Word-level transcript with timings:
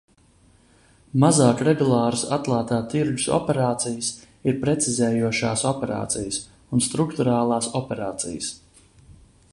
Mazāk 1.23 1.59
regulāras 1.67 2.23
atklātā 2.37 2.79
tirgus 2.93 3.27
operācijas 3.37 4.09
ir 4.53 4.59
precizējošās 4.65 5.67
operācijas 5.75 6.43
un 6.79 6.87
strukturālās 6.89 7.73
operācijas. 7.85 8.51